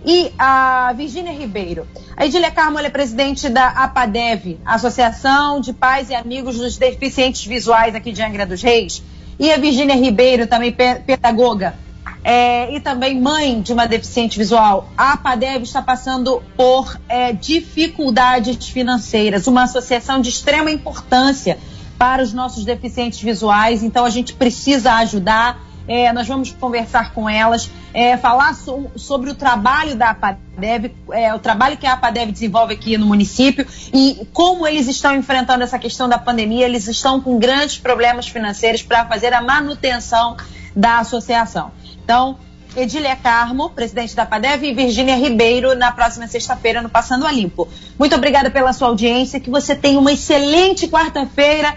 e 0.05 0.33
a 0.39 0.93
Virgínia 0.97 1.33
Ribeiro. 1.33 1.87
A 2.17 2.27
Edília 2.27 2.51
Carmo 2.51 2.79
é 2.79 2.89
presidente 2.89 3.49
da 3.49 3.69
APADEV, 3.69 4.59
Associação 4.65 5.61
de 5.61 5.73
Pais 5.73 6.11
e 6.11 6.15
Amigos 6.15 6.59
dos 6.59 6.77
Deficientes 6.77 7.45
Visuais 7.45 7.95
aqui 7.95 8.13
de 8.13 8.23
Angra 8.23 8.47
dos 8.47 8.63
Reis. 8.63 9.03
E 9.39 9.53
a 9.53 9.59
Virgínia 9.59 9.95
Ribeiro, 9.95 10.47
também 10.47 10.73
pedagoga 10.73 11.75
é, 12.23 12.75
e 12.75 12.81
também 12.81 13.21
mãe 13.21 13.61
de 13.61 13.73
uma 13.73 13.87
deficiente 13.87 14.39
visual. 14.39 14.89
A 14.97 15.13
APADEV 15.15 15.63
está 15.63 15.83
passando 15.83 16.43
por 16.57 16.99
é, 17.09 17.33
dificuldades 17.33 18.69
financeiras, 18.69 19.47
uma 19.47 19.63
associação 19.65 20.21
de 20.21 20.29
extrema 20.29 20.71
importância 20.71 21.59
para 22.01 22.23
os 22.23 22.33
nossos 22.33 22.65
deficientes 22.65 23.21
visuais, 23.21 23.83
então 23.83 24.07
a 24.07 24.09
gente 24.09 24.33
precisa 24.33 24.95
ajudar. 24.95 25.61
É, 25.87 26.11
nós 26.15 26.27
vamos 26.27 26.51
conversar 26.51 27.13
com 27.13 27.29
elas, 27.29 27.71
é, 27.93 28.17
falar 28.17 28.55
so, 28.55 28.91
sobre 28.97 29.29
o 29.29 29.35
trabalho 29.35 29.95
da 29.95 30.11
APADEV, 30.11 30.95
é, 31.13 31.35
o 31.35 31.39
trabalho 31.39 31.77
que 31.77 31.87
a 31.87 31.93
APADEV 31.93 32.33
desenvolve 32.33 32.73
aqui 32.73 32.97
no 32.97 33.05
município 33.05 33.67
e 33.93 34.27
como 34.33 34.67
eles 34.67 34.89
estão 34.89 35.15
enfrentando 35.15 35.63
essa 35.63 35.79
questão 35.79 36.09
da 36.09 36.17
pandemia. 36.17 36.65
Eles 36.65 36.89
estão 36.89 37.21
com 37.21 37.39
grandes 37.39 37.77
problemas 37.77 38.29
financeiros 38.29 38.83
para 38.83 39.05
fazer 39.05 39.35
a 39.35 39.43
manutenção 39.43 40.39
da 40.75 41.01
associação. 41.01 41.71
Então, 42.03 42.39
Edília 42.75 43.15
Carmo, 43.17 43.69
presidente 43.69 44.17
da 44.17 44.25
PADEV, 44.25 44.69
e 44.69 44.73
Virgínia 44.73 45.17
Ribeiro, 45.17 45.75
na 45.75 45.93
próxima 45.93 46.27
sexta-feira, 46.27 46.81
no 46.81 46.89
Passando 46.89 47.27
a 47.27 47.33
Limpo. 47.33 47.69
Muito 47.99 48.15
obrigada 48.15 48.51
pela 48.51 48.73
sua 48.73 48.89
audiência, 48.89 49.39
que 49.39 49.51
você 49.51 49.75
tenha 49.75 49.99
uma 49.99 50.13
excelente 50.13 50.89
quarta-feira 50.89 51.77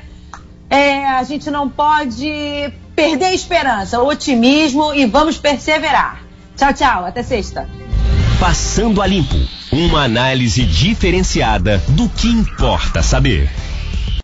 é, 0.73 1.05
a 1.07 1.23
gente 1.23 1.51
não 1.51 1.69
pode 1.69 2.73
perder 2.95 3.25
a 3.25 3.33
esperança, 3.33 4.01
o 4.01 4.07
otimismo 4.07 4.91
e 4.95 5.05
vamos 5.05 5.37
perseverar. 5.37 6.23
Tchau, 6.57 6.73
tchau. 6.73 7.05
Até 7.05 7.21
sexta. 7.21 7.69
Passando 8.39 8.99
a 8.99 9.05
Limpo 9.05 9.37
uma 9.71 10.03
análise 10.03 10.63
diferenciada 10.63 11.77
do 11.89 12.09
que 12.09 12.27
importa 12.27 13.03
saber. 13.03 13.49